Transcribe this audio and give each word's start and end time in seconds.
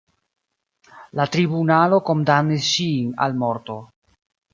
La 1.19 1.25
tribunalo 1.35 1.99
kondamnis 2.07 2.71
ŝin 2.71 3.13
al 3.27 3.37
morto. 3.43 3.77